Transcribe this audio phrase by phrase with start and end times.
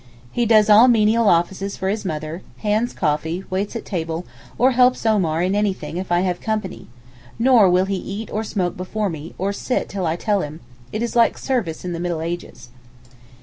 [0.31, 4.25] He does all 'menial offices' for his mother, hands coffee, waits at table
[4.57, 6.87] or helps Omar in anything if I have company,
[7.37, 11.15] nor will he eat or smoke before me, or sit till I tell him—it is
[11.15, 12.69] like service in the middle ages.